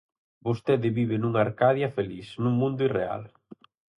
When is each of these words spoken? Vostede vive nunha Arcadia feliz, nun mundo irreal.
Vostede 0.47 0.87
vive 0.97 1.15
nunha 1.19 1.43
Arcadia 1.47 1.93
feliz, 1.97 2.27
nun 2.41 2.53
mundo 2.61 2.81
irreal. 2.89 3.23